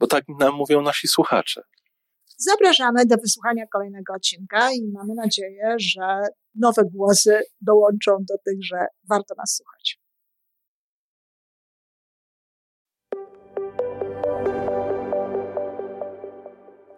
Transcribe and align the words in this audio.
bo 0.00 0.06
tak 0.06 0.24
nam 0.40 0.54
mówią 0.54 0.82
nasi 0.82 1.08
słuchacze. 1.08 1.62
Zapraszamy 2.36 3.06
do 3.06 3.16
wysłuchania 3.16 3.66
kolejnego 3.66 4.14
odcinka 4.14 4.72
i 4.72 4.88
mamy 4.92 5.14
nadzieję, 5.14 5.76
że 5.78 6.22
nowe 6.54 6.82
głosy 6.84 7.40
dołączą 7.60 8.12
do 8.28 8.38
tych, 8.46 8.64
że 8.64 8.86
warto 9.08 9.34
nas 9.34 9.54
słuchać. 9.56 9.98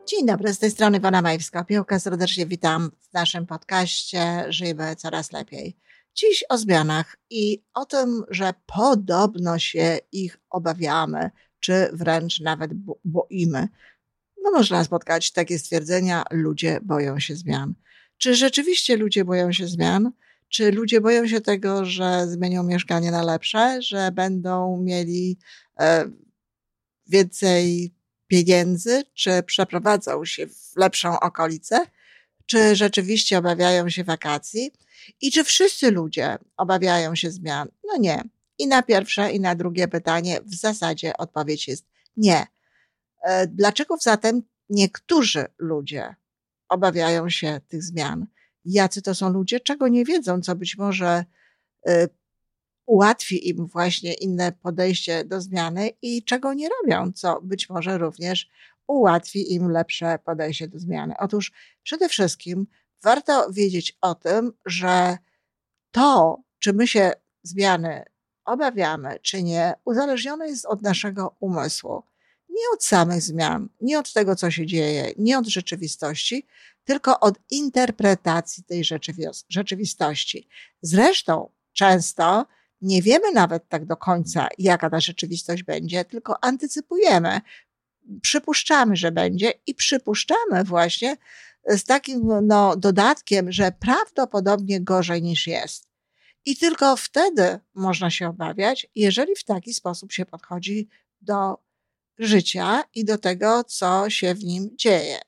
Dzień 0.06 0.26
dobry, 0.26 0.52
z 0.52 0.58
tej 0.58 0.70
strony 0.70 0.96
Iwona 0.96 1.22
Majewska-Piołka. 1.22 1.98
Serdecznie 1.98 2.46
witam 2.46 2.90
w 3.00 3.12
naszym 3.12 3.46
podcaście 3.46 4.44
Żyjmy 4.48 4.96
Coraz 4.96 5.32
Lepiej. 5.32 5.76
Dziś 6.14 6.44
o 6.48 6.58
zmianach 6.58 7.16
i 7.30 7.62
o 7.74 7.84
tym, 7.86 8.22
że 8.30 8.52
podobno 8.66 9.58
się 9.58 9.98
ich 10.12 10.38
obawiamy, 10.50 11.30
czy 11.60 11.88
wręcz 11.92 12.40
nawet 12.40 12.70
boimy. 13.04 13.68
No 14.44 14.50
można 14.50 14.84
spotkać 14.84 15.32
takie 15.32 15.58
stwierdzenia, 15.58 16.24
ludzie 16.30 16.80
boją 16.82 17.20
się 17.20 17.36
zmian. 17.36 17.74
Czy 18.18 18.34
rzeczywiście 18.34 18.96
ludzie 18.96 19.24
boją 19.24 19.52
się 19.52 19.66
zmian? 19.66 20.12
Czy 20.48 20.72
ludzie 20.72 21.00
boją 21.00 21.28
się 21.28 21.40
tego, 21.40 21.84
że 21.84 22.28
zmienią 22.28 22.62
mieszkanie 22.62 23.10
na 23.10 23.22
lepsze, 23.22 23.82
że 23.82 24.12
będą 24.12 24.82
mieli 24.82 25.38
e, 25.80 26.10
więcej 27.06 27.94
pieniędzy, 28.26 29.02
czy 29.14 29.42
przeprowadzą 29.42 30.24
się 30.24 30.46
w 30.46 30.76
lepszą 30.76 31.20
okolicę, 31.20 31.86
czy 32.46 32.76
rzeczywiście 32.76 33.38
obawiają 33.38 33.90
się 33.90 34.04
wakacji 34.04 34.70
i 35.20 35.32
czy 35.32 35.44
wszyscy 35.44 35.90
ludzie 35.90 36.38
obawiają 36.56 37.14
się 37.14 37.30
zmian? 37.30 37.68
No 37.84 37.96
nie. 37.96 38.22
I 38.60 38.66
na 38.66 38.82
pierwsze, 38.82 39.32
i 39.32 39.40
na 39.40 39.54
drugie 39.54 39.88
pytanie 39.88 40.40
w 40.44 40.54
zasadzie 40.54 41.16
odpowiedź 41.16 41.68
jest 41.68 41.86
nie. 42.16 42.46
E, 43.22 43.46
dlaczego 43.46 43.96
zatem 44.00 44.42
niektórzy 44.68 45.46
ludzie 45.58 46.14
obawiają 46.68 47.30
się 47.30 47.60
tych 47.68 47.82
zmian? 47.82 48.26
Jacy 48.64 49.02
to 49.02 49.14
są 49.14 49.30
ludzie, 49.30 49.60
czego 49.60 49.88
nie 49.88 50.04
wiedzą, 50.04 50.40
co 50.40 50.56
być 50.56 50.78
może 50.78 51.24
e, 51.86 52.08
ułatwi 52.86 53.48
im 53.48 53.66
właśnie 53.66 54.14
inne 54.14 54.52
podejście 54.52 55.24
do 55.24 55.40
zmiany 55.40 55.90
i 56.02 56.24
czego 56.24 56.54
nie 56.54 56.68
robią, 56.68 57.12
co 57.12 57.40
być 57.42 57.68
może 57.68 57.98
również 57.98 58.48
ułatwi 58.86 59.54
im 59.54 59.70
lepsze 59.70 60.18
podejście 60.24 60.68
do 60.68 60.78
zmiany. 60.78 61.14
Otóż 61.18 61.52
przede 61.82 62.08
wszystkim 62.08 62.66
warto 63.02 63.52
wiedzieć 63.52 63.98
o 64.00 64.14
tym, 64.14 64.52
że 64.66 65.18
to, 65.90 66.42
czy 66.58 66.72
my 66.72 66.86
się 66.86 67.12
zmiany 67.42 68.04
obawiamy, 68.50 69.18
czy 69.22 69.42
nie, 69.42 69.74
uzależnione 69.84 70.48
jest 70.48 70.66
od 70.66 70.82
naszego 70.82 71.36
umysłu. 71.40 72.02
Nie 72.48 72.64
od 72.74 72.84
samych 72.84 73.22
zmian, 73.22 73.68
nie 73.80 73.98
od 73.98 74.12
tego, 74.12 74.36
co 74.36 74.50
się 74.50 74.66
dzieje, 74.66 75.12
nie 75.18 75.38
od 75.38 75.46
rzeczywistości, 75.46 76.46
tylko 76.84 77.20
od 77.20 77.38
interpretacji 77.50 78.64
tej 78.64 78.84
rzeczywistości. 79.48 80.48
Zresztą 80.82 81.50
często 81.72 82.46
nie 82.80 83.02
wiemy 83.02 83.32
nawet 83.32 83.68
tak 83.68 83.86
do 83.86 83.96
końca, 83.96 84.48
jaka 84.58 84.90
ta 84.90 85.00
rzeczywistość 85.00 85.62
będzie, 85.62 86.04
tylko 86.04 86.44
antycypujemy, 86.44 87.40
przypuszczamy, 88.22 88.96
że 88.96 89.12
będzie 89.12 89.52
i 89.66 89.74
przypuszczamy 89.74 90.64
właśnie 90.64 91.16
z 91.66 91.84
takim 91.84 92.28
no, 92.42 92.76
dodatkiem, 92.76 93.52
że 93.52 93.72
prawdopodobnie 93.72 94.80
gorzej 94.80 95.22
niż 95.22 95.46
jest. 95.46 95.89
I 96.44 96.56
tylko 96.56 96.96
wtedy 96.96 97.58
można 97.74 98.10
się 98.10 98.28
obawiać, 98.28 98.86
jeżeli 98.94 99.36
w 99.36 99.44
taki 99.44 99.74
sposób 99.74 100.12
się 100.12 100.26
podchodzi 100.26 100.88
do 101.20 101.58
życia 102.18 102.84
i 102.94 103.04
do 103.04 103.18
tego, 103.18 103.64
co 103.64 104.10
się 104.10 104.34
w 104.34 104.44
nim 104.44 104.70
dzieje. 104.76 105.18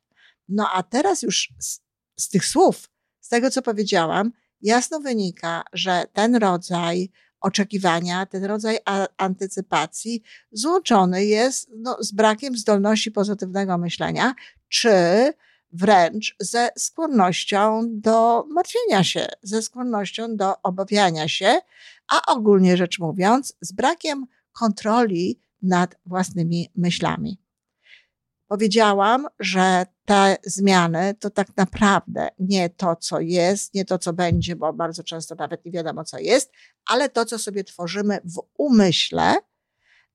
No 0.48 0.68
a 0.72 0.82
teraz 0.82 1.22
już 1.22 1.52
z, 1.58 1.80
z 2.16 2.28
tych 2.28 2.44
słów, 2.44 2.90
z 3.20 3.28
tego 3.28 3.50
co 3.50 3.62
powiedziałam, 3.62 4.32
jasno 4.60 5.00
wynika, 5.00 5.64
że 5.72 6.04
ten 6.12 6.36
rodzaj 6.36 7.10
oczekiwania, 7.40 8.26
ten 8.26 8.44
rodzaj 8.44 8.78
antycypacji 9.16 10.22
złączony 10.52 11.24
jest 11.24 11.70
no, 11.76 11.96
z 12.00 12.12
brakiem 12.12 12.56
zdolności 12.56 13.10
pozytywnego 13.10 13.78
myślenia, 13.78 14.34
czy 14.68 14.90
wręcz 15.72 16.36
ze 16.40 16.70
skłonnością 16.78 17.82
do 17.90 18.44
martwienia 18.50 19.04
się, 19.04 19.26
ze 19.42 19.62
skłonnością 19.62 20.36
do 20.36 20.62
obawiania 20.62 21.28
się, 21.28 21.60
a 22.12 22.32
ogólnie 22.32 22.76
rzecz 22.76 22.98
mówiąc, 22.98 23.56
z 23.60 23.72
brakiem 23.72 24.26
kontroli 24.52 25.42
nad 25.62 25.94
własnymi 26.06 26.68
myślami. 26.76 27.42
Powiedziałam, 28.48 29.26
że 29.40 29.86
te 30.04 30.36
zmiany 30.44 31.14
to 31.14 31.30
tak 31.30 31.56
naprawdę 31.56 32.28
nie 32.38 32.70
to, 32.70 32.96
co 32.96 33.20
jest, 33.20 33.74
nie 33.74 33.84
to, 33.84 33.98
co 33.98 34.12
będzie, 34.12 34.56
bo 34.56 34.72
bardzo 34.72 35.02
często 35.02 35.34
nawet 35.34 35.64
nie 35.64 35.72
wiadomo, 35.72 36.04
co 36.04 36.18
jest, 36.18 36.52
ale 36.86 37.08
to, 37.08 37.24
co 37.24 37.38
sobie 37.38 37.64
tworzymy 37.64 38.20
w 38.24 38.42
umyśle, 38.58 39.34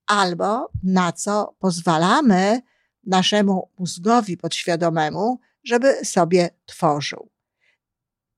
albo 0.08 0.70
na 0.84 1.12
co 1.12 1.56
pozwalamy 1.60 2.62
naszemu 3.08 3.70
mózgowi 3.80 4.38
podświadomemu, 4.38 5.40
żeby 5.64 6.06
sobie 6.06 6.50
tworzył. 6.66 7.30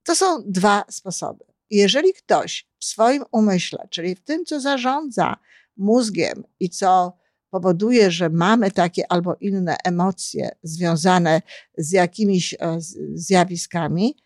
To 0.02 0.14
są 0.14 0.42
dwa 0.46 0.84
sposoby. 0.88 1.44
Jeżeli 1.70 2.12
ktoś 2.14 2.68
w 2.78 2.84
swoim 2.84 3.24
umyśle, 3.32 3.88
czyli 3.90 4.14
w 4.14 4.24
tym, 4.24 4.44
co 4.44 4.60
zarządza 4.60 5.36
mózgiem 5.76 6.44
i 6.60 6.70
co 6.70 7.18
powoduje, 7.50 8.10
że 8.10 8.30
mamy 8.30 8.70
takie 8.70 9.12
albo 9.12 9.36
inne 9.40 9.76
emocje 9.84 10.50
związane 10.62 11.42
z 11.78 11.92
jakimiś 11.92 12.54
e, 12.54 12.78
zjawiskami, 13.14 14.16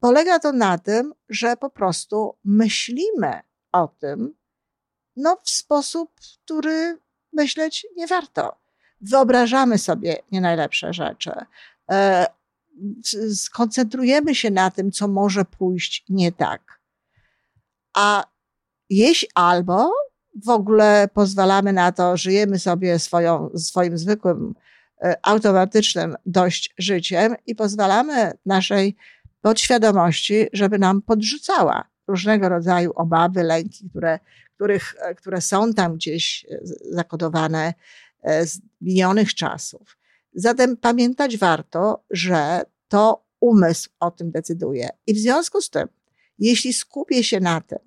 polega 0.00 0.38
to 0.38 0.52
na 0.52 0.78
tym, 0.78 1.14
że 1.28 1.56
po 1.56 1.70
prostu 1.70 2.38
myślimy 2.44 3.40
o 3.72 3.88
tym 3.88 4.34
no, 5.16 5.36
w 5.44 5.50
sposób, 5.50 6.14
który 6.20 6.98
myśleć 7.32 7.86
nie 7.96 8.06
warto. 8.06 8.67
Wyobrażamy 9.00 9.78
sobie 9.78 10.16
nie 10.32 10.40
najlepsze 10.40 10.92
rzeczy. 10.92 11.32
E, 11.90 12.26
skoncentrujemy 13.34 14.34
się 14.34 14.50
na 14.50 14.70
tym, 14.70 14.92
co 14.92 15.08
może 15.08 15.44
pójść 15.44 16.04
nie 16.08 16.32
tak. 16.32 16.80
A 17.96 18.24
jeśli 18.90 19.28
albo 19.34 19.92
w 20.44 20.48
ogóle 20.48 21.08
pozwalamy 21.14 21.72
na 21.72 21.92
to, 21.92 22.16
żyjemy 22.16 22.58
sobie 22.58 22.98
swoją, 22.98 23.50
swoim 23.56 23.98
zwykłym, 23.98 24.54
e, 25.02 25.16
automatycznym 25.22 26.16
dość 26.26 26.74
życiem 26.78 27.34
i 27.46 27.54
pozwalamy 27.54 28.32
naszej 28.46 28.96
podświadomości, 29.40 30.46
żeby 30.52 30.78
nam 30.78 31.02
podrzucała 31.02 31.84
różnego 32.08 32.48
rodzaju 32.48 32.92
obawy, 32.94 33.42
lęki, 33.42 33.90
które, 33.90 34.18
których, 34.54 34.94
e, 34.98 35.14
które 35.14 35.40
są 35.40 35.74
tam 35.74 35.94
gdzieś 35.94 36.46
zakodowane 36.90 37.74
z 38.24 38.60
minionych 38.80 39.34
czasów. 39.34 39.98
Zatem 40.34 40.76
pamiętać 40.76 41.36
warto, 41.36 42.04
że 42.10 42.62
to 42.88 43.24
umysł 43.40 43.90
o 44.00 44.10
tym 44.10 44.30
decyduje. 44.30 44.88
I 45.06 45.14
w 45.14 45.18
związku 45.18 45.60
z 45.60 45.70
tym, 45.70 45.88
jeśli 46.38 46.72
skupię 46.72 47.24
się 47.24 47.40
na 47.40 47.60
tym 47.60 47.78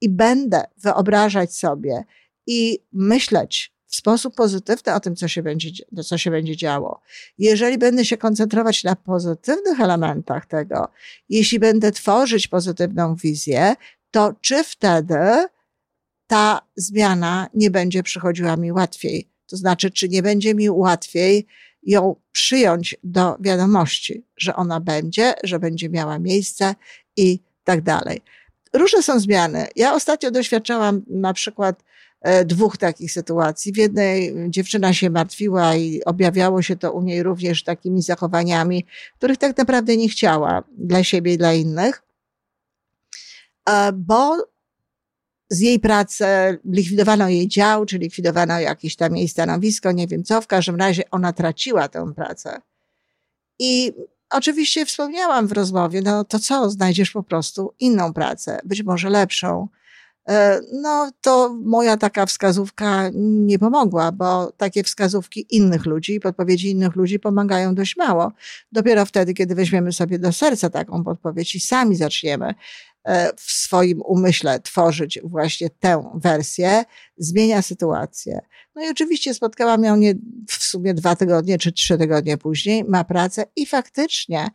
i 0.00 0.08
będę 0.08 0.64
wyobrażać 0.76 1.54
sobie 1.54 2.04
i 2.46 2.78
myśleć 2.92 3.72
w 3.86 3.96
sposób 3.96 4.34
pozytywny 4.34 4.94
o 4.94 5.00
tym, 5.00 5.16
co 5.16 5.28
się 5.28 5.42
będzie, 5.42 5.70
co 6.04 6.18
się 6.18 6.30
będzie 6.30 6.56
działo, 6.56 7.00
jeżeli 7.38 7.78
będę 7.78 8.04
się 8.04 8.16
koncentrować 8.16 8.84
na 8.84 8.96
pozytywnych 8.96 9.80
elementach 9.80 10.46
tego, 10.46 10.88
jeśli 11.28 11.58
będę 11.58 11.92
tworzyć 11.92 12.48
pozytywną 12.48 13.14
wizję, 13.14 13.74
to 14.10 14.34
czy 14.40 14.64
wtedy 14.64 15.46
ta 16.26 16.60
zmiana 16.76 17.48
nie 17.54 17.70
będzie 17.70 18.02
przychodziła 18.02 18.56
mi 18.56 18.72
łatwiej? 18.72 19.31
To 19.52 19.56
znaczy, 19.56 19.90
czy 19.90 20.08
nie 20.08 20.22
będzie 20.22 20.54
mi 20.54 20.70
łatwiej 20.70 21.46
ją 21.82 22.16
przyjąć 22.32 22.96
do 23.04 23.36
wiadomości, 23.40 24.24
że 24.36 24.56
ona 24.56 24.80
będzie, 24.80 25.34
że 25.44 25.58
będzie 25.58 25.88
miała 25.88 26.18
miejsce 26.18 26.74
i 27.16 27.40
tak 27.64 27.82
dalej. 27.82 28.22
Różne 28.72 29.02
są 29.02 29.20
zmiany. 29.20 29.66
Ja 29.76 29.94
ostatnio 29.94 30.30
doświadczałam 30.30 31.02
na 31.06 31.32
przykład 31.32 31.84
e, 32.20 32.44
dwóch 32.44 32.76
takich 32.76 33.12
sytuacji. 33.12 33.72
W 33.72 33.76
jednej 33.76 34.34
dziewczyna 34.48 34.92
się 34.92 35.10
martwiła 35.10 35.76
i 35.76 36.04
objawiało 36.04 36.62
się 36.62 36.76
to 36.76 36.92
u 36.92 37.02
niej 37.02 37.22
również 37.22 37.64
takimi 37.64 38.02
zachowaniami, 38.02 38.86
których 39.18 39.38
tak 39.38 39.56
naprawdę 39.56 39.96
nie 39.96 40.08
chciała 40.08 40.64
dla 40.78 41.04
siebie 41.04 41.32
i 41.34 41.38
dla 41.38 41.52
innych, 41.52 42.02
e, 43.68 43.92
bo 43.92 44.51
z 45.52 45.60
jej 45.60 45.80
pracy 45.80 46.24
likwidowano 46.64 47.28
jej 47.28 47.48
dział, 47.48 47.86
czy 47.86 47.98
likwidowano 47.98 48.60
jakieś 48.60 48.96
tam 48.96 49.16
jej 49.16 49.28
stanowisko, 49.28 49.92
nie 49.92 50.06
wiem 50.06 50.24
co, 50.24 50.40
w 50.40 50.46
każdym 50.46 50.76
razie 50.76 51.10
ona 51.10 51.32
traciła 51.32 51.88
tę 51.88 52.12
pracę. 52.14 52.60
I 53.58 53.92
oczywiście 54.30 54.86
wspomniałam 54.86 55.46
w 55.46 55.52
rozmowie, 55.52 56.02
no 56.02 56.24
to 56.24 56.38
co, 56.38 56.70
znajdziesz 56.70 57.10
po 57.10 57.22
prostu 57.22 57.74
inną 57.80 58.12
pracę, 58.12 58.60
być 58.64 58.82
może 58.82 59.10
lepszą. 59.10 59.68
E, 60.28 60.60
no 60.72 61.10
to 61.20 61.56
moja 61.64 61.96
taka 61.96 62.26
wskazówka 62.26 63.10
nie 63.14 63.58
pomogła, 63.58 64.12
bo 64.12 64.52
takie 64.56 64.82
wskazówki 64.82 65.46
innych 65.50 65.86
ludzi, 65.86 66.20
podpowiedzi 66.20 66.70
innych 66.70 66.96
ludzi 66.96 67.18
pomagają 67.18 67.74
dość 67.74 67.96
mało. 67.96 68.32
Dopiero 68.72 69.06
wtedy, 69.06 69.34
kiedy 69.34 69.54
weźmiemy 69.54 69.92
sobie 69.92 70.18
do 70.18 70.32
serca 70.32 70.70
taką 70.70 71.04
podpowiedź 71.04 71.54
i 71.54 71.60
sami 71.60 71.96
zaczniemy 71.96 72.54
w 73.36 73.50
swoim 73.50 74.02
umyśle 74.02 74.60
tworzyć 74.60 75.18
właśnie 75.24 75.70
tę 75.70 76.10
wersję, 76.14 76.84
zmienia 77.16 77.62
sytuację. 77.62 78.40
No 78.74 78.84
i 78.84 78.90
oczywiście 78.90 79.34
spotkałam 79.34 79.84
ją 79.84 79.96
nie 79.96 80.14
w 80.48 80.54
sumie 80.54 80.94
dwa 80.94 81.16
tygodnie 81.16 81.58
czy 81.58 81.72
trzy 81.72 81.98
tygodnie 81.98 82.38
później, 82.38 82.84
ma 82.84 83.04
pracę 83.04 83.44
i 83.56 83.66
faktycznie 83.66 84.48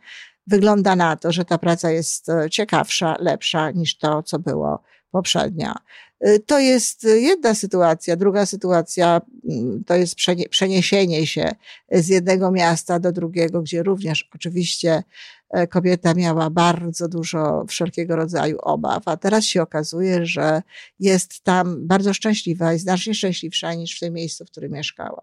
wygląda 0.46 0.96
na 0.96 1.16
to, 1.16 1.32
że 1.32 1.44
ta 1.44 1.58
praca 1.58 1.90
jest 1.90 2.28
e, 2.28 2.50
ciekawsza, 2.50 3.16
lepsza 3.20 3.70
niż 3.70 3.98
to, 3.98 4.22
co 4.22 4.38
było 4.38 4.82
poprzednio. 5.10 5.72
E, 6.20 6.38
to 6.38 6.58
jest 6.58 7.04
jedna 7.04 7.54
sytuacja. 7.54 8.16
Druga 8.16 8.46
sytuacja 8.46 9.20
mm, 9.50 9.84
to 9.84 9.94
jest 9.94 10.16
przeniesienie 10.50 11.26
się 11.26 11.50
z 11.92 12.08
jednego 12.08 12.50
miasta 12.50 12.98
do 12.98 13.12
drugiego, 13.12 13.62
gdzie 13.62 13.82
również 13.82 14.28
oczywiście 14.34 15.02
E, 15.50 15.66
kobieta 15.66 16.14
miała 16.14 16.50
bardzo 16.50 17.08
dużo 17.08 17.64
wszelkiego 17.68 18.16
rodzaju 18.16 18.58
obaw, 18.60 19.08
a 19.08 19.16
teraz 19.16 19.44
się 19.44 19.62
okazuje, 19.62 20.26
że 20.26 20.62
jest 21.00 21.40
tam 21.40 21.86
bardzo 21.86 22.14
szczęśliwa 22.14 22.74
i 22.74 22.78
znacznie 22.78 23.14
szczęśliwsza 23.14 23.74
niż 23.74 23.96
w 23.96 24.00
tym 24.00 24.14
miejscu, 24.14 24.44
w 24.44 24.50
którym 24.50 24.72
mieszkała. 24.72 25.22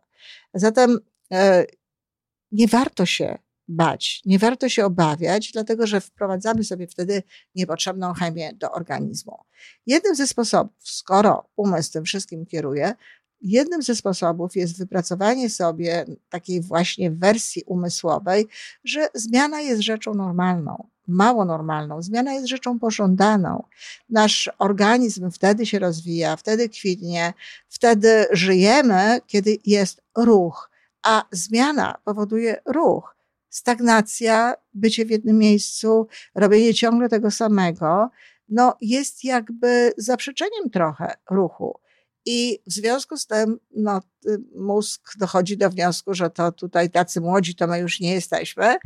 Zatem 0.53 0.99
e, 1.31 1.65
nie 2.51 2.67
warto 2.67 3.05
się 3.05 3.37
bać, 3.67 4.21
nie 4.25 4.39
warto 4.39 4.69
się 4.69 4.85
obawiać, 4.85 5.51
dlatego 5.51 5.87
że 5.87 6.01
wprowadzamy 6.01 6.63
sobie 6.63 6.87
wtedy 6.87 7.23
niepotrzebną 7.55 8.13
chemię 8.13 8.53
do 8.53 8.71
organizmu. 8.71 9.37
Jednym 9.85 10.15
ze 10.15 10.27
sposobów, 10.27 10.73
skoro 10.79 11.49
umysł 11.55 11.91
tym 11.91 12.03
wszystkim 12.03 12.45
kieruje, 12.45 12.93
jednym 13.41 13.81
ze 13.81 13.95
sposobów 13.95 14.55
jest 14.55 14.77
wypracowanie 14.77 15.49
sobie 15.49 16.05
takiej 16.29 16.61
właśnie 16.61 17.11
wersji 17.11 17.63
umysłowej, 17.65 18.47
że 18.83 19.07
zmiana 19.13 19.61
jest 19.61 19.81
rzeczą 19.81 20.13
normalną, 20.13 20.87
mało 21.07 21.45
normalną. 21.45 22.01
Zmiana 22.01 22.33
jest 22.33 22.47
rzeczą 22.47 22.79
pożądaną. 22.79 23.63
Nasz 24.09 24.49
organizm 24.59 25.31
wtedy 25.31 25.65
się 25.65 25.79
rozwija, 25.79 26.35
wtedy 26.35 26.69
kwitnie, 26.69 27.33
wtedy 27.69 28.25
żyjemy, 28.31 29.19
kiedy 29.27 29.57
jest 29.65 30.01
ruch, 30.17 30.71
a 31.03 31.23
zmiana 31.31 31.95
powoduje 32.03 32.61
ruch. 32.65 33.14
Stagnacja, 33.55 34.53
bycie 34.73 35.05
w 35.05 35.09
jednym 35.09 35.37
miejscu, 35.37 36.07
robienie 36.35 36.73
ciągle 36.73 37.09
tego 37.09 37.31
samego, 37.31 38.09
no 38.49 38.77
jest 38.81 39.23
jakby 39.23 39.93
zaprzeczeniem 39.97 40.69
trochę 40.69 41.15
ruchu. 41.31 41.79
I 42.25 42.59
w 42.67 42.73
związku 42.73 43.17
z 43.17 43.27
tym 43.27 43.59
no, 43.75 44.01
mózg 44.55 45.17
dochodzi 45.17 45.57
do 45.57 45.69
wniosku, 45.69 46.13
że 46.13 46.29
to 46.29 46.51
tutaj 46.51 46.89
tacy 46.89 47.21
młodzi 47.21 47.55
to 47.55 47.67
my 47.67 47.79
już 47.79 47.99
nie 47.99 48.13
jesteśmy. 48.13 48.77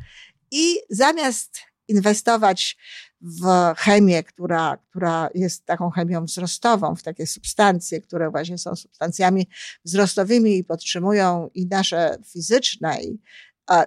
I 0.51 0.75
zamiast 0.89 1.59
inwestować 1.87 2.77
w 3.21 3.43
chemię, 3.77 4.23
która, 4.23 4.77
która 4.89 5.29
jest 5.35 5.65
taką 5.65 5.89
chemią 5.89 6.25
wzrostową, 6.25 6.95
w 6.95 7.03
takie 7.03 7.27
substancje, 7.27 8.01
które 8.01 8.29
właśnie 8.31 8.57
są 8.57 8.75
substancjami 8.75 9.47
wzrostowymi 9.85 10.57
i 10.57 10.63
podtrzymują 10.63 11.49
i 11.53 11.67
nasze 11.67 12.17
fizyczne 12.25 13.01
i, 13.03 13.19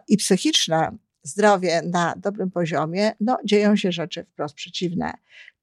i 0.08 0.16
psychiczne 0.16 0.96
zdrowie 1.22 1.82
na 1.82 2.14
dobrym 2.16 2.50
poziomie, 2.50 3.12
no 3.20 3.38
dzieją 3.44 3.76
się 3.76 3.92
rzeczy 3.92 4.24
wprost 4.24 4.54
przeciwne. 4.54 5.12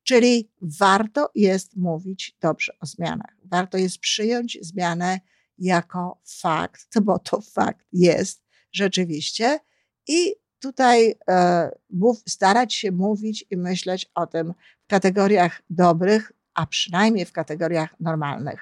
Czyli 0.04 0.50
warto 0.62 1.32
jest 1.36 1.76
mówić 1.76 2.36
dobrze 2.42 2.74
o 2.80 2.86
zmianach. 2.86 3.36
Warto 3.46 3.78
jest 3.78 3.98
przyjąć 3.98 4.58
zmianę 4.62 5.20
jako 5.58 6.22
fakt, 6.42 7.00
bo 7.06 7.20
to 7.20 7.42
fakt 7.42 7.86
jest 7.94 8.44
rzeczywiście. 8.72 9.60
I 10.08 10.36
tutaj 10.60 11.16
e, 11.30 11.70
mów, 11.90 12.18
starać 12.28 12.74
się 12.74 12.92
mówić 12.92 13.46
i 13.50 13.58
myśleć 13.58 14.12
o 14.16 14.28
tym 14.28 14.54
w 14.84 14.88
kategoriach 14.88 15.62
dobrych, 15.70 16.32
a 16.54 16.66
przynajmniej 16.66 17.26
w 17.26 17.32
kategoriach 17.32 17.96
normalnych. 18.00 18.60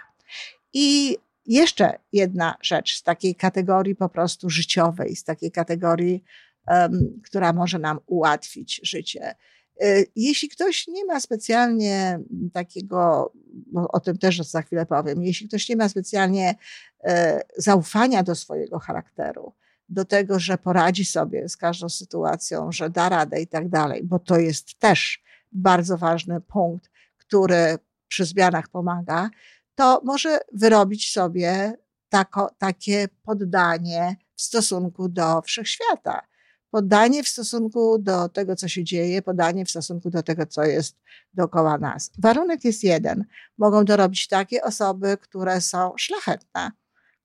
I 0.74 1.18
jeszcze 1.48 2.00
jedna 2.14 2.56
rzecz 2.62 2.98
z 2.98 3.04
takiej 3.04 3.36
kategorii 3.36 3.96
po 3.96 4.10
prostu 4.10 4.50
życiowej, 4.50 5.16
z 5.16 5.24
takiej 5.24 5.52
kategorii, 5.52 6.24
um, 6.68 7.22
która 7.24 7.54
może 7.54 7.80
nam 7.80 8.00
ułatwić 8.06 8.82
życie. 8.84 9.36
E, 9.82 10.04
jeśli 10.16 10.50
ktoś 10.50 10.88
nie 10.88 11.06
ma 11.06 11.20
specjalnie 11.20 12.20
takiego, 12.54 13.32
bo 13.72 13.92
o 13.92 14.00
tym 14.00 14.18
też 14.18 14.38
za 14.38 14.62
chwilę 14.62 14.86
powiem, 14.86 15.24
jeśli 15.24 15.48
ktoś 15.48 15.70
nie 15.70 15.76
ma 15.76 15.90
specjalnie 15.90 16.56
e, 17.04 17.42
zaufania 17.58 18.24
do 18.24 18.36
swojego 18.36 18.80
charakteru, 18.80 19.54
do 19.90 20.06
tego, 20.06 20.40
że 20.40 20.58
poradzi 20.58 21.06
sobie 21.06 21.50
z 21.50 21.58
każdą 21.58 21.90
sytuacją, 21.90 22.72
że 22.72 22.90
da 22.90 23.10
radę 23.10 23.42
i 23.42 23.48
tak 23.48 23.70
dalej, 23.70 24.04
bo 24.04 24.20
to 24.20 24.38
jest 24.38 24.80
też 24.80 25.24
bardzo 25.52 25.98
ważny 25.98 26.42
punkt, 26.42 26.92
który 27.18 27.78
przy 28.08 28.26
zmianach 28.26 28.68
pomaga, 28.68 29.30
to 29.78 30.02
może 30.04 30.40
wyrobić 30.54 31.12
sobie 31.12 31.74
tako, 32.10 32.50
takie 32.58 33.08
poddanie 33.24 34.16
w 34.36 34.42
stosunku 34.42 35.10
do 35.10 35.42
wszechświata 35.42 36.28
podanie 36.72 37.24
w 37.24 37.28
stosunku 37.28 37.98
do 38.00 38.30
tego, 38.30 38.56
co 38.56 38.68
się 38.68 38.84
dzieje, 38.84 39.22
podanie 39.22 39.66
w 39.66 39.70
stosunku 39.70 40.10
do 40.10 40.24
tego, 40.24 40.46
co 40.46 40.64
jest 40.64 40.96
dookoła 41.34 41.78
nas. 41.78 42.12
Warunek 42.18 42.66
jest 42.66 42.84
jeden. 42.84 43.26
Mogą 43.58 43.86
to 43.86 43.98
robić 43.98 44.28
takie 44.28 44.64
osoby, 44.64 45.18
które 45.18 45.62
są 45.62 45.94
szlachetne, 45.98 46.72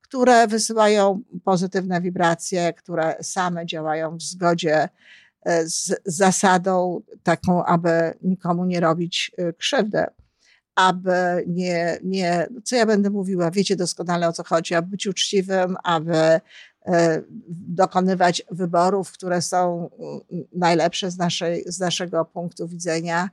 które 0.00 0.46
wysyłają 0.46 1.22
pozytywne 1.44 2.00
wibracje, 2.00 2.72
które 2.72 3.16
same 3.22 3.66
działają 3.66 4.16
w 4.16 4.22
zgodzie 4.22 4.88
e, 5.42 5.66
z 5.66 6.00
zasadą 6.04 7.00
taką, 7.22 7.64
aby 7.64 8.14
nikomu 8.22 8.64
nie 8.64 8.80
robić 8.80 9.32
e, 9.38 9.52
krzywdy 9.52 10.06
aby 10.74 11.44
nie, 11.46 11.98
nie, 12.02 12.46
co 12.64 12.76
ja 12.76 12.86
będę 12.86 13.10
mówiła, 13.10 13.50
wiecie 13.50 13.76
doskonale 13.76 14.28
o 14.28 14.32
co 14.32 14.44
chodzi, 14.44 14.74
aby 14.74 14.88
być 14.88 15.06
uczciwym, 15.06 15.76
aby 15.84 16.40
E, 16.86 17.22
dokonywać 17.48 18.42
wyborów, 18.50 19.12
które 19.12 19.42
są 19.42 19.90
mm, 19.98 20.44
najlepsze 20.52 21.10
z, 21.10 21.18
naszej, 21.18 21.64
z 21.66 21.80
naszego 21.80 22.24
punktu 22.24 22.68
widzenia 22.68 23.30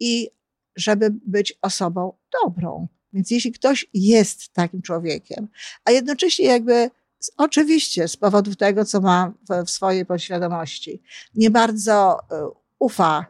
i 0.00 0.30
żeby 0.76 1.10
być 1.26 1.58
osobą 1.62 2.12
dobrą, 2.44 2.88
Więc 3.12 3.30
jeśli 3.30 3.52
ktoś 3.52 3.86
jest 3.94 4.52
takim 4.52 4.82
człowiekiem, 4.82 5.48
a 5.84 5.90
jednocześnie 5.90 6.46
jakby 6.46 6.90
oczywiście 7.36 8.08
z 8.08 8.16
powodu 8.16 8.54
tego, 8.54 8.84
co 8.84 9.00
ma 9.00 9.32
w, 9.48 9.66
w 9.66 9.70
swojej 9.70 10.06
podświadomości, 10.06 11.02
nie 11.34 11.50
bardzo 11.50 12.18
e, 12.30 12.50
ufa, 12.78 13.26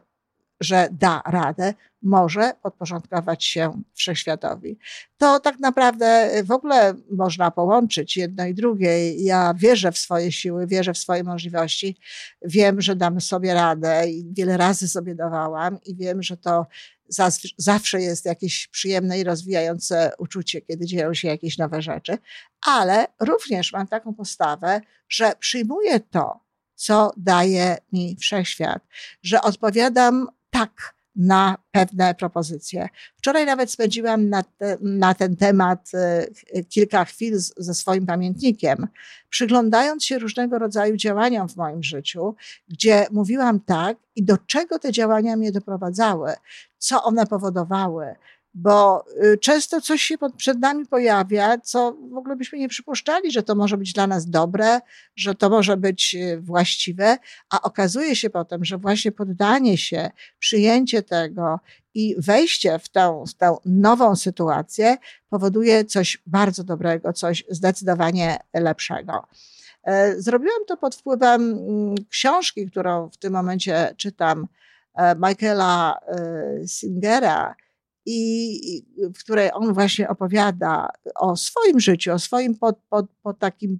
że 0.63 0.87
da 0.91 1.21
radę, 1.25 1.73
może 2.01 2.53
podporządkować 2.61 3.45
się 3.45 3.81
wszechświatowi. 3.93 4.77
To 5.17 5.39
tak 5.39 5.59
naprawdę 5.59 6.29
w 6.43 6.51
ogóle 6.51 6.93
można 7.11 7.51
połączyć 7.51 8.17
jedno 8.17 8.45
i 8.45 8.53
drugie. 8.53 9.13
Ja 9.13 9.53
wierzę 9.57 9.91
w 9.91 9.97
swoje 9.97 10.31
siły, 10.31 10.67
wierzę 10.67 10.93
w 10.93 10.97
swoje 10.97 11.23
możliwości. 11.23 11.97
Wiem, 12.41 12.81
że 12.81 12.95
damy 12.95 13.21
sobie 13.21 13.53
radę 13.53 14.09
i 14.09 14.33
wiele 14.33 14.57
razy 14.57 14.87
sobie 14.87 15.15
dawałam 15.15 15.79
i 15.85 15.95
wiem, 15.95 16.23
że 16.23 16.37
to 16.37 16.65
zawsze 17.57 18.01
jest 18.01 18.25
jakieś 18.25 18.67
przyjemne 18.67 19.19
i 19.19 19.23
rozwijające 19.23 20.11
uczucie, 20.17 20.61
kiedy 20.61 20.85
dzieją 20.85 21.13
się 21.13 21.27
jakieś 21.27 21.57
nowe 21.57 21.81
rzeczy, 21.81 22.17
ale 22.65 23.07
również 23.19 23.73
mam 23.73 23.87
taką 23.87 24.13
postawę, 24.13 24.81
że 25.09 25.33
przyjmuję 25.39 25.99
to, 25.99 26.39
co 26.75 27.11
daje 27.17 27.77
mi 27.91 28.17
wszechświat, 28.19 28.83
że 29.23 29.41
odpowiadam 29.41 30.27
tak 30.53 30.93
na 31.15 31.57
pewne 31.71 32.15
propozycje. 32.15 32.89
Wczoraj 33.17 33.45
nawet 33.45 33.71
spędziłam 33.71 34.29
na, 34.29 34.43
te, 34.43 34.77
na 34.81 35.13
ten 35.13 35.35
temat 35.35 35.91
e, 35.93 36.27
kilka 36.63 37.05
chwil 37.05 37.39
ze 37.57 37.73
swoim 37.73 38.05
pamiętnikiem, 38.05 38.87
przyglądając 39.29 40.05
się 40.05 40.19
różnego 40.19 40.59
rodzaju 40.59 40.97
działaniom 40.97 41.49
w 41.49 41.55
moim 41.55 41.83
życiu, 41.83 42.35
gdzie 42.67 43.07
mówiłam 43.11 43.59
tak 43.59 43.97
i 44.15 44.23
do 44.23 44.37
czego 44.37 44.79
te 44.79 44.91
działania 44.91 45.35
mnie 45.35 45.51
doprowadzały, 45.51 46.33
co 46.77 47.03
one 47.03 47.27
powodowały, 47.27 48.15
bo 48.53 49.05
y, 49.23 49.37
często 49.37 49.81
coś 49.81 50.01
się 50.01 50.15
przed 50.37 50.59
nami 50.59 50.85
pojawia, 50.85 51.57
co 51.57 51.97
w 52.11 52.17
ogóle 52.17 52.35
byśmy 52.35 52.57
nie 52.59 52.69
przypuszczali, 52.69 53.31
że 53.31 53.43
to 53.43 53.55
może 53.55 53.77
być 53.77 53.93
dla 53.93 54.07
nas 54.07 54.29
dobre, 54.29 54.79
że 55.15 55.35
to 55.35 55.49
może 55.49 55.77
być 55.77 56.15
y, 56.15 56.41
właściwe, 56.41 57.17
a 57.49 57.61
okazuje 57.61 58.15
się 58.15 58.29
potem, 58.29 58.65
że 58.65 58.77
właśnie 58.77 59.11
poddanie 59.11 59.77
się, 59.77 60.11
przyjęcie 60.39 61.01
tego 61.03 61.59
i 61.93 62.15
wejście 62.17 62.79
w 62.79 62.89
tę, 62.89 63.23
w 63.27 63.33
nową 63.65 64.15
sytuację 64.15 64.97
powoduje 65.29 65.85
coś 65.85 66.21
bardzo 66.27 66.63
dobrego, 66.63 67.13
coś 67.13 67.43
zdecydowanie 67.49 68.37
lepszego. 68.53 69.27
E, 69.83 70.21
zrobiłam 70.21 70.65
to 70.67 70.77
pod 70.77 70.95
wpływem 70.95 71.41
mm, 71.41 71.95
książki, 72.09 72.71
którą 72.71 73.09
w 73.09 73.17
tym 73.17 73.33
momencie 73.33 73.93
czytam, 73.97 74.47
e, 74.95 75.15
Michaela 75.15 75.99
e, 76.07 76.67
Singera, 76.67 77.55
i 78.05 78.85
w 79.15 79.19
której 79.19 79.49
on 79.53 79.73
właśnie 79.73 80.09
opowiada 80.09 80.89
o 81.15 81.37
swoim 81.37 81.79
życiu, 81.79 82.13
o 82.13 82.19
swoim 82.19 82.55
pod, 82.55 82.79
pod, 82.89 83.05
pod 83.23 83.39
takim 83.39 83.79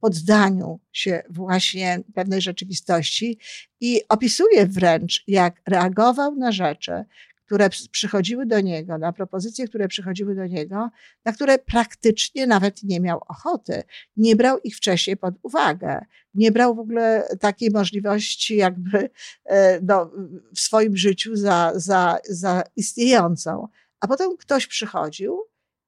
poddaniu 0.00 0.80
się 0.92 1.22
właśnie 1.30 2.00
pewnej 2.14 2.40
rzeczywistości 2.40 3.38
i 3.80 4.00
opisuje 4.08 4.66
wręcz, 4.66 5.24
jak 5.26 5.62
reagował 5.66 6.34
na 6.34 6.52
rzeczy, 6.52 7.04
które 7.48 7.70
przychodziły 7.90 8.46
do 8.46 8.60
niego, 8.60 8.98
na 8.98 9.12
propozycje, 9.12 9.68
które 9.68 9.88
przychodziły 9.88 10.34
do 10.34 10.46
niego, 10.46 10.90
na 11.24 11.32
które 11.32 11.58
praktycznie 11.58 12.46
nawet 12.46 12.82
nie 12.82 13.00
miał 13.00 13.20
ochoty. 13.28 13.82
Nie 14.16 14.36
brał 14.36 14.58
ich 14.58 14.76
wcześniej 14.76 15.16
pod 15.16 15.34
uwagę. 15.42 16.04
Nie 16.34 16.52
brał 16.52 16.74
w 16.74 16.78
ogóle 16.78 17.28
takiej 17.40 17.70
możliwości, 17.70 18.56
jakby 18.56 19.10
e, 19.44 19.80
no, 19.80 20.10
w 20.54 20.60
swoim 20.60 20.96
życiu 20.96 21.36
za, 21.36 21.72
za, 21.74 22.18
za 22.28 22.62
istniejącą. 22.76 23.68
A 24.00 24.08
potem 24.08 24.36
ktoś 24.36 24.66
przychodził 24.66 25.38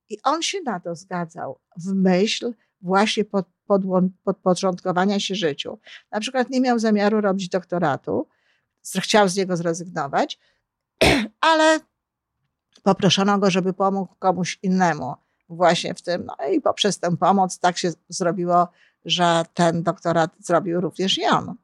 i 0.08 0.18
on 0.22 0.42
się 0.42 0.58
na 0.60 0.80
to 0.80 0.94
zgadzał 0.94 1.60
w 1.76 1.94
myśl 1.94 2.52
właśnie 2.80 3.24
pod, 3.24 3.46
pod, 3.66 3.82
podporządkowania 4.24 5.20
się 5.20 5.34
życiu. 5.34 5.78
Na 6.12 6.20
przykład 6.20 6.50
nie 6.50 6.60
miał 6.60 6.78
zamiaru 6.78 7.20
robić 7.20 7.48
doktoratu, 7.48 8.28
chciał 9.00 9.28
z 9.28 9.36
niego 9.36 9.56
zrezygnować, 9.56 10.38
ale 11.52 11.80
poproszono 12.82 13.38
go, 13.38 13.50
żeby 13.50 13.72
pomógł 13.72 14.14
komuś 14.18 14.58
innemu 14.62 15.14
właśnie 15.48 15.94
w 15.94 16.02
tym. 16.02 16.26
No 16.26 16.46
i 16.48 16.60
poprzez 16.60 16.98
tę 16.98 17.16
pomoc 17.16 17.58
tak 17.58 17.78
się 17.78 17.92
zrobiło, 18.08 18.68
że 19.04 19.42
ten 19.54 19.82
doktorat 19.82 20.30
zrobił 20.38 20.80
również 20.80 21.18
i 21.18 21.26
on. 21.26 21.54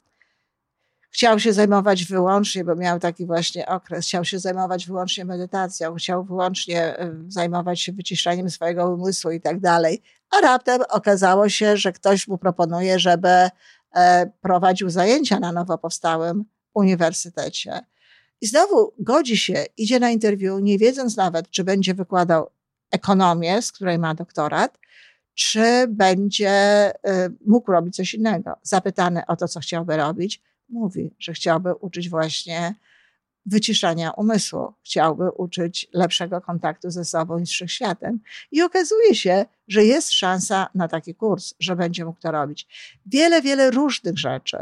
Chciał 1.09 1.39
się 1.39 1.53
zajmować 1.53 2.05
wyłącznie, 2.05 2.63
bo 2.63 2.75
miał 2.75 2.99
taki 2.99 3.25
właśnie 3.25 3.67
okres, 3.67 4.05
chciał 4.05 4.25
się 4.25 4.39
zajmować 4.39 4.87
wyłącznie 4.87 5.25
medytacją, 5.25 5.95
chciał 5.95 6.23
wyłącznie 6.23 7.01
y, 7.01 7.15
zajmować 7.27 7.81
się 7.81 7.91
wyciszaniem 7.91 8.49
swojego 8.49 8.89
umysłu 8.89 9.31
i 9.31 9.41
tak 9.41 9.59
dalej. 9.59 10.01
A 10.29 10.41
raptem 10.41 10.81
okazało 10.89 11.49
się, 11.49 11.77
że 11.77 11.91
ktoś 11.91 12.27
mu 12.27 12.37
proponuje, 12.37 12.99
żeby 12.99 13.49
e, 13.95 14.31
prowadził 14.41 14.89
zajęcia 14.89 15.39
na 15.39 15.51
nowo 15.51 15.77
powstałym 15.77 16.45
uniwersytecie. 16.73 17.85
I 18.41 18.47
znowu 18.47 18.93
godzi 18.99 19.37
się, 19.37 19.65
idzie 19.77 19.99
na 19.99 20.09
interwiu, 20.09 20.59
nie 20.59 20.77
wiedząc 20.77 21.17
nawet, 21.17 21.49
czy 21.49 21.63
będzie 21.63 21.93
wykładał 21.93 22.49
ekonomię, 22.91 23.61
z 23.61 23.71
której 23.71 23.99
ma 23.99 24.15
doktorat, 24.15 24.79
czy 25.35 25.87
będzie 25.87 26.89
y, 26.91 26.93
mógł 27.45 27.71
robić 27.71 27.95
coś 27.95 28.13
innego. 28.13 28.57
Zapytany 28.63 29.25
o 29.27 29.35
to, 29.35 29.47
co 29.47 29.59
chciałby 29.59 29.97
robić, 29.97 30.41
mówi, 30.69 31.15
że 31.19 31.33
chciałby 31.33 31.73
uczyć 31.75 32.09
właśnie 32.09 32.75
wyciszania 33.45 34.11
umysłu, 34.11 34.73
chciałby 34.83 35.31
uczyć 35.31 35.87
lepszego 35.93 36.41
kontaktu 36.41 36.91
ze 36.91 37.05
sobą 37.05 37.39
i 37.39 37.45
z 37.45 37.49
wszechświatem. 37.49 38.19
I 38.51 38.61
okazuje 38.61 39.15
się, 39.15 39.45
że 39.67 39.85
jest 39.85 40.11
szansa 40.11 40.69
na 40.75 40.87
taki 40.87 41.15
kurs, 41.15 41.53
że 41.59 41.75
będzie 41.75 42.05
mógł 42.05 42.19
to 42.19 42.31
robić. 42.31 42.67
Wiele, 43.05 43.41
wiele 43.41 43.71
różnych 43.71 44.17
rzeczy 44.17 44.57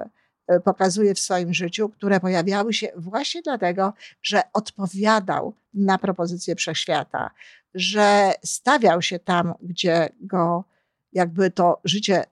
pokazuje 0.64 1.16
w 1.16 1.20
swoim 1.20 1.54
życiu, 1.54 1.90
które 1.90 2.20
pojawiały 2.20 2.74
się 2.74 2.88
właśnie 2.96 3.42
dlatego, 3.42 3.94
że 4.22 4.42
odpowiadał 4.54 5.54
na 5.74 5.98
propozycję 5.98 6.56
wszechświata, 6.56 7.32
że 7.74 8.34
stawiał 8.44 9.02
się 9.02 9.20
tam, 9.20 9.54
gdzie 9.62 10.10
go 10.22 10.64
jakby 11.14 11.52
to 11.52 11.82
życie 11.84 12.24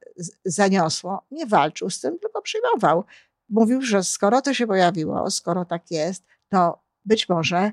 zaniosło, 0.46 1.22
nie 1.32 1.46
walczył 1.46 1.90
z 1.90 2.02
tym, 2.02 2.20
tylko 2.20 2.42
przyjmował. 2.42 3.04
Mówił, 3.50 3.82
że 3.82 4.04
skoro 4.04 4.42
to 4.42 4.54
się 4.54 4.68
pojawiło, 4.68 5.32
skoro 5.32 5.66
tak 5.66 5.92
jest, 5.92 6.24
to 6.50 6.84
być 7.06 7.30
może, 7.30 7.72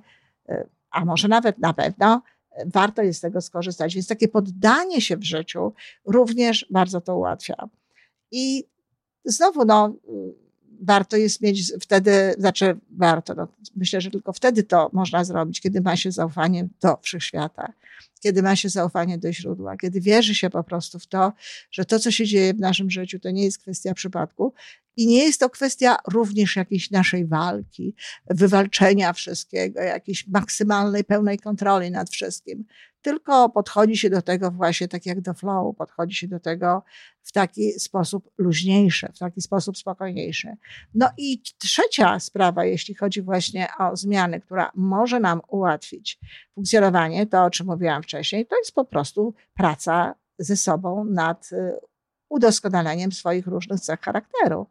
e, 0.48 0.66
a 0.90 1.04
może 1.04 1.28
nawet 1.28 1.58
na 1.58 1.72
pewno, 1.72 2.22
e, 2.50 2.64
warto 2.66 3.02
jest 3.02 3.18
z 3.18 3.22
tego 3.22 3.40
skorzystać. 3.40 3.94
Więc 3.94 4.06
takie 4.06 4.28
poddanie 4.28 5.00
się 5.00 5.16
w 5.16 5.24
życiu 5.24 5.72
również 6.06 6.66
bardzo 6.70 7.00
to 7.00 7.16
ułatwia. 7.16 7.68
I 8.30 8.64
znowu, 9.24 9.64
no, 9.64 9.94
warto 10.80 11.16
jest 11.16 11.40
mieć 11.40 11.72
wtedy, 11.80 12.34
znaczy 12.38 12.76
warto, 12.90 13.34
no, 13.34 13.48
myślę, 13.76 14.00
że 14.00 14.10
tylko 14.10 14.32
wtedy 14.32 14.62
to 14.62 14.90
można 14.92 15.24
zrobić, 15.24 15.60
kiedy 15.60 15.80
ma 15.80 15.96
się 15.96 16.12
zaufanie 16.12 16.68
do 16.80 16.98
wszechświata, 17.02 17.72
kiedy 18.20 18.42
ma 18.42 18.56
się 18.56 18.68
zaufanie 18.68 19.18
do 19.18 19.32
źródła, 19.32 19.76
kiedy 19.76 20.00
wierzy 20.00 20.34
się 20.34 20.50
po 20.50 20.64
prostu 20.64 20.98
w 20.98 21.06
to, 21.06 21.32
że 21.70 21.84
to, 21.84 21.98
co 21.98 22.10
się 22.10 22.26
dzieje 22.26 22.54
w 22.54 22.60
naszym 22.60 22.90
życiu, 22.90 23.18
to 23.18 23.30
nie 23.30 23.44
jest 23.44 23.58
kwestia 23.58 23.94
przypadku 23.94 24.54
i 24.96 25.06
nie 25.06 25.24
jest 25.24 25.40
to 25.40 25.50
kwestia 25.50 25.96
również 26.12 26.56
jakiejś 26.56 26.90
naszej 26.90 27.26
walki, 27.26 27.94
wywalczenia 28.30 29.12
wszystkiego, 29.12 29.80
jakiejś 29.80 30.26
maksymalnej, 30.26 31.04
pełnej 31.04 31.38
kontroli 31.38 31.90
nad 31.90 32.10
wszystkim, 32.10 32.64
tylko 33.02 33.48
podchodzi 33.48 33.96
się 33.96 34.10
do 34.10 34.22
tego 34.22 34.50
właśnie 34.50 34.88
tak 34.88 35.06
jak 35.06 35.20
do 35.20 35.34
flow, 35.34 35.76
podchodzi 35.76 36.14
się 36.14 36.28
do 36.28 36.40
tego 36.40 36.82
w 37.22 37.32
taki 37.32 37.72
sposób 37.72 38.30
luźniejszy, 38.38 39.08
w 39.14 39.18
taki 39.18 39.40
sposób 39.40 39.78
spokojniejszy. 39.78 40.56
No 40.94 41.10
i 41.18 41.42
trzecia 41.58 42.20
sprawa, 42.20 42.64
jeśli 42.64 42.94
chodzi 42.94 43.22
właśnie 43.22 43.68
o 43.78 43.96
zmiany, 43.96 44.40
która 44.40 44.72
może 44.74 45.20
nam 45.20 45.40
ułatwić 45.48 46.18
funkcjonowanie, 46.54 47.26
to 47.26 47.44
o 47.44 47.50
czym 47.50 47.66
mówiłam 47.66 48.02
wcześniej, 48.02 48.46
to 48.46 48.58
jest 48.58 48.72
po 48.74 48.84
prostu 48.84 49.34
praca 49.54 50.14
ze 50.38 50.56
sobą 50.56 51.04
nad 51.04 51.52
y, 51.52 51.72
udoskonaleniem 52.28 53.12
swoich 53.12 53.46
różnych 53.46 53.80
cech 53.80 54.00
charakteru. 54.00 54.66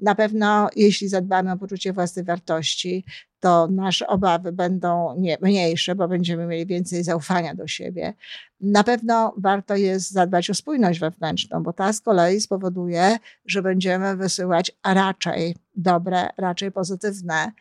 Na 0.00 0.14
pewno, 0.14 0.68
jeśli 0.76 1.08
zadbamy 1.08 1.52
o 1.52 1.56
poczucie 1.56 1.92
własnej 1.92 2.24
wartości, 2.24 3.04
to 3.40 3.68
nasze 3.70 4.06
obawy 4.06 4.52
będą 4.52 5.14
nie, 5.18 5.38
mniejsze, 5.42 5.94
bo 5.94 6.08
będziemy 6.08 6.46
mieli 6.46 6.66
więcej 6.66 7.04
zaufania 7.04 7.54
do 7.54 7.66
siebie. 7.66 8.14
Na 8.60 8.84
pewno 8.84 9.34
warto 9.38 9.76
jest 9.76 10.10
zadbać 10.10 10.50
o 10.50 10.54
spójność 10.54 11.00
wewnętrzną, 11.00 11.62
bo 11.62 11.72
ta 11.72 11.92
z 11.92 12.00
kolei 12.00 12.40
spowoduje, 12.40 13.16
że 13.46 13.62
będziemy 13.62 14.16
wysyłać 14.16 14.72
raczej 14.86 15.56
dobre, 15.76 16.28
raczej 16.36 16.72
pozytywne, 16.72 17.52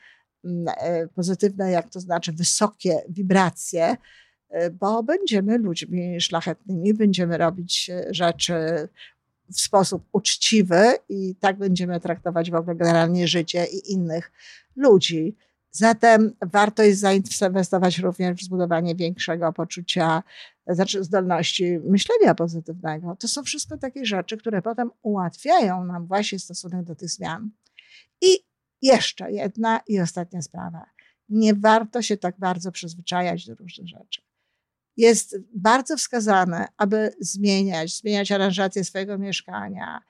mm, 0.45 0.65
e, 0.77 1.07
pozytywne, 1.07 1.71
jak 1.71 1.89
to 1.89 1.99
znaczy 1.99 2.31
wysokie 2.31 3.01
wibracje, 3.09 3.97
e, 4.49 4.69
bo 4.69 5.03
będziemy 5.03 5.57
ludźmi 5.57 6.21
szlachetnymi, 6.21 6.93
będziemy 6.93 7.37
robić 7.37 7.89
e, 7.89 8.13
rzeczy 8.13 8.53
w 9.53 9.61
sposób 9.61 10.03
uczciwy 10.11 10.83
i 11.09 11.35
tak 11.35 11.57
będziemy 11.57 11.99
traktować 11.99 12.51
w 12.51 12.55
ogóle 12.55 12.75
generalnie 12.75 13.27
życie 13.27 13.65
i 13.65 13.91
innych 13.91 14.31
ludzi. 14.75 15.35
Zatem 15.71 16.35
warto 16.41 16.83
jest 16.83 16.99
zainwestować 16.99 17.99
również 17.99 18.41
w 18.41 18.45
zbudowanie 18.45 18.95
większego 18.95 19.53
poczucia, 19.53 20.23
znaczy 20.67 21.03
zdolności 21.03 21.79
myślenia 21.83 22.35
pozytywnego. 22.35 23.15
To 23.19 23.27
są 23.27 23.43
wszystko 23.43 23.77
takie 23.77 24.05
rzeczy, 24.05 24.37
które 24.37 24.61
potem 24.61 24.91
ułatwiają 25.01 25.85
nam 25.85 26.07
właśnie 26.07 26.39
stosunek 26.39 26.85
do 26.85 26.95
tych 26.95 27.09
zmian. 27.09 27.51
I 28.21 28.27
jeszcze 28.81 29.31
jedna 29.31 29.79
i 29.87 29.99
ostatnia 29.99 30.41
sprawa. 30.41 30.85
Nie 31.29 31.53
warto 31.53 32.01
się 32.01 32.17
tak 32.17 32.39
bardzo 32.39 32.71
przyzwyczajać 32.71 33.45
do 33.45 33.55
różnych 33.55 33.87
rzeczy 33.87 34.28
jest 34.99 35.37
bardzo 35.55 35.97
wskazane, 35.97 36.67
aby 36.77 37.11
zmieniać, 37.19 37.97
zmieniać 37.97 38.31
aranżację 38.31 38.83
swojego 38.83 39.17
mieszkania, 39.17 40.01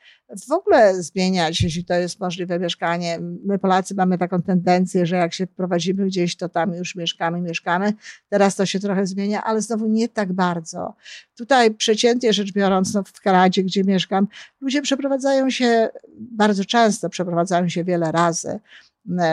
w 0.48 0.52
ogóle 0.52 1.04
zmieniać, 1.04 1.62
jeśli 1.62 1.86
to 1.86 1.94
jest 1.94 2.20
możliwe, 2.20 2.60
mieszkanie. 2.60 3.20
My 3.46 3.60
Polacy 3.60 3.96
mamy 3.96 4.18
taką 4.18 4.42
tendencję, 4.42 5.06
że 5.06 5.16
jak 5.16 5.34
się 5.34 5.48
wprowadzimy 5.48 6.06
gdzieś, 6.06 6.36
to 6.36 6.50
tam 6.50 6.74
już 6.74 6.96
mieszkamy, 6.96 7.42
mieszkamy. 7.42 7.94
Teraz 8.30 8.56
to 8.56 8.66
się 8.66 8.80
trochę 8.80 9.06
zmienia, 9.06 9.44
ale 9.44 9.62
znowu 9.62 9.88
nie 9.88 10.10
tak 10.10 10.34
bardzo. 10.34 10.94
Tutaj 11.38 11.72
przeciętnie 11.72 12.34
rzecz 12.34 12.54
biorąc, 12.54 12.94
no 12.94 13.04
w 13.04 13.22
Kanadzie, 13.22 13.64
gdzie 13.64 13.84
mieszkam, 13.84 14.28
ludzie 14.62 14.82
przeprowadzają 14.82 15.50
się 15.50 15.90
bardzo 16.18 16.66
często, 16.66 17.10
przeprowadzają 17.10 17.70
się 17.70 17.84
wiele 17.84 18.12
razy. 18.12 18.60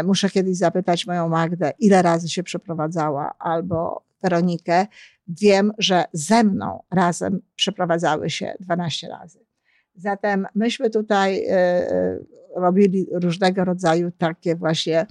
Muszę 0.05 0.31
kiedyś 0.31 0.57
zapytać 0.57 1.07
moją 1.07 1.29
Magdę, 1.29 1.73
ile 1.79 2.03
razy 2.03 2.29
się 2.29 2.43
przeprowadzała, 2.43 3.35
albo 3.39 4.03
Weronikę, 4.23 4.87
wiem, 5.29 5.73
że 5.79 6.05
ze 6.13 6.45
mną 6.45 6.83
razem 6.91 7.41
przeprowadzały 7.55 8.31
się 8.31 8.55
12 8.61 9.09
razy. 9.09 9.47
Zatem 9.95 10.47
myśmy 10.55 10.91
tutaj 10.91 11.45
e, 11.45 11.51
e, 11.51 12.19
robili 12.57 13.07
różnego 13.13 13.65
rodzaju 13.65 14.11
takie 14.19 14.57
właśnie 14.57 15.07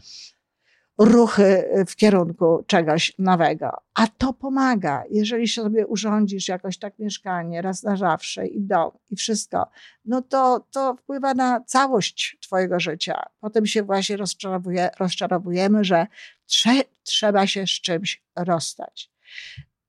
ruchy 0.98 1.70
w 1.88 1.96
kierunku 1.96 2.64
czegoś 2.68 3.14
nowego. 3.20 3.72
A 3.94 4.08
to 4.08 4.34
pomaga. 4.34 5.04
Jeżeli 5.10 5.48
sobie 5.48 5.88
urządzisz 5.88 6.48
jakoś 6.48 6.78
tak 6.78 7.00
mieszkanie 7.00 7.62
raz 7.62 7.84
na 7.84 7.96
zawsze 7.96 8.48
i 8.48 8.62
dom 8.62 8.92
i 9.12 9.16
wszystko, 9.16 9.70
no 10.06 10.22
to, 10.22 10.66
to 10.72 10.96
wpływa 10.96 11.34
na 11.34 11.62
całość 11.62 12.38
twojego 12.42 12.80
życia. 12.80 13.24
Potem 13.40 13.66
się 13.66 13.84
właśnie 13.84 14.18
rozczarowuje, 14.18 14.90
rozczarowujemy, 15.00 15.84
że 15.84 16.08
trze, 16.46 16.82
trzeba 17.04 17.48
się 17.48 17.68
z 17.68 17.82
czymś 17.82 18.24
rozstać. 18.36 19.12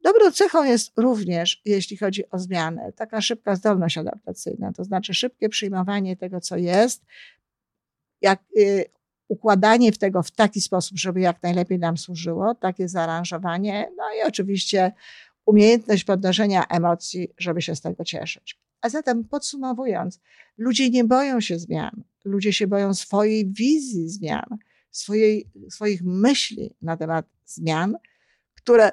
Dobrą 0.07 0.31
cechą 0.31 0.65
jest 0.65 0.93
również, 0.97 1.63
jeśli 1.65 1.97
chodzi 1.97 2.31
o 2.31 2.39
zmiany, 2.39 2.93
taka 2.97 3.21
szybka 3.21 3.57
zdolność 3.57 3.99
adaptacyjna, 3.99 4.73
to 4.73 4.85
znaczy 4.85 5.15
szybkie 5.15 5.49
przyjmowanie 5.49 6.17
tego, 6.17 6.41
co 6.41 6.57
jest, 6.57 7.05
jak, 8.21 8.43
y, 8.57 8.85
układanie 9.29 9.93
w 9.93 9.99
tego 9.99 10.23
w 10.23 10.31
taki 10.31 10.61
sposób, 10.61 10.99
żeby 10.99 11.21
jak 11.21 11.43
najlepiej 11.43 11.79
nam 11.79 11.97
służyło, 11.97 12.55
takie 12.55 12.89
zaaranżowanie, 12.89 13.89
no 13.97 14.05
i 14.19 14.29
oczywiście 14.29 14.93
umiejętność 15.47 16.05
podnoszenia 16.05 16.67
emocji, 16.67 17.29
żeby 17.39 17.63
się 17.63 17.77
z 17.77 17.81
tego 17.81 18.05
cieszyć. 18.05 18.61
A 18.81 18.89
zatem 18.89 19.25
podsumowując, 19.25 20.21
ludzie 20.59 20.91
nie 20.91 21.05
boją 21.05 21.41
się 21.41 21.59
zmian, 21.59 22.03
ludzie 22.25 22.53
się 22.53 22.67
boją 22.67 22.95
swojej 22.95 23.53
wizji 23.53 24.09
zmian, 24.09 24.59
swojej, 24.91 25.51
swoich 25.71 26.03
myśli 26.05 26.75
na 26.83 26.97
temat 26.97 27.27
zmian, 27.47 27.97
które 28.55 28.91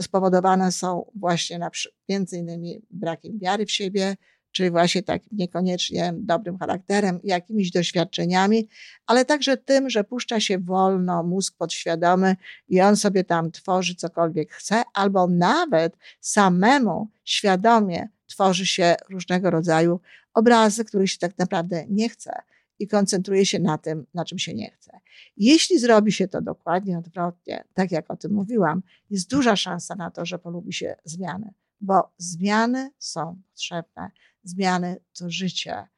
spowodowane 0.00 0.72
są 0.72 1.10
właśnie 1.14 1.58
na, 1.58 1.70
między 2.08 2.38
innymi 2.38 2.82
brakiem 2.90 3.38
wiary 3.38 3.66
w 3.66 3.70
siebie, 3.70 4.16
czy 4.52 4.70
właśnie 4.70 5.02
tak 5.02 5.22
niekoniecznie 5.32 6.12
dobrym 6.16 6.58
charakterem, 6.58 7.20
jakimiś 7.24 7.70
doświadczeniami, 7.70 8.68
ale 9.06 9.24
także 9.24 9.56
tym, 9.56 9.90
że 9.90 10.04
puszcza 10.04 10.40
się 10.40 10.58
wolno 10.58 11.22
mózg 11.22 11.56
podświadomy 11.58 12.36
i 12.68 12.80
on 12.80 12.96
sobie 12.96 13.24
tam 13.24 13.50
tworzy 13.50 13.94
cokolwiek 13.94 14.52
chce, 14.52 14.82
albo 14.94 15.26
nawet 15.26 15.96
samemu 16.20 17.10
świadomie 17.24 18.08
tworzy 18.26 18.66
się 18.66 18.94
różnego 19.10 19.50
rodzaju 19.50 20.00
obrazy, 20.34 20.84
których 20.84 21.10
się 21.10 21.18
tak 21.18 21.38
naprawdę 21.38 21.84
nie 21.88 22.08
chce 22.08 22.42
i 22.80 22.88
koncentruje 22.88 23.46
się 23.46 23.58
na 23.58 23.78
tym, 23.78 24.06
na 24.14 24.24
czym 24.24 24.38
się 24.38 24.54
nie 24.54 24.70
chce. 24.70 25.00
Jeśli 25.36 25.78
zrobi 25.78 26.12
się 26.12 26.28
to 26.28 26.42
dokładnie 26.42 26.98
odwrotnie, 26.98 27.64
tak 27.74 27.92
jak 27.92 28.10
o 28.10 28.16
tym 28.16 28.32
mówiłam, 28.32 28.82
jest 29.10 29.30
duża 29.30 29.56
szansa 29.56 29.94
na 29.94 30.10
to, 30.10 30.26
że 30.26 30.38
polubi 30.38 30.72
się 30.72 30.96
zmiany, 31.04 31.54
bo 31.80 32.12
zmiany 32.18 32.90
są 32.98 33.42
potrzebne. 33.50 34.10
Zmiany 34.44 35.00
to 35.18 35.30
życie. 35.30 35.88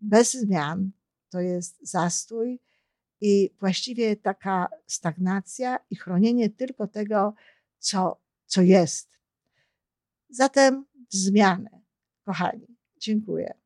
Bez 0.00 0.32
zmian 0.32 0.90
to 1.30 1.40
jest 1.40 1.90
zastój 1.90 2.60
i 3.20 3.54
właściwie 3.60 4.16
taka 4.16 4.68
stagnacja 4.86 5.78
i 5.90 5.96
chronienie 5.96 6.50
tylko 6.50 6.86
tego, 6.86 7.34
co, 7.78 8.20
co 8.46 8.62
jest. 8.62 9.08
Zatem 10.30 10.84
zmiany, 11.08 11.70
kochani. 12.24 12.76
Dziękuję. 12.98 13.65